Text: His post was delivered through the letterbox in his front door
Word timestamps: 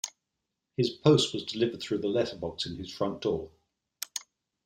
His 0.77 0.89
post 0.89 1.31
was 1.31 1.43
delivered 1.45 1.79
through 1.79 1.99
the 1.99 2.07
letterbox 2.07 2.65
in 2.65 2.75
his 2.75 2.91
front 2.91 3.21
door 3.21 3.51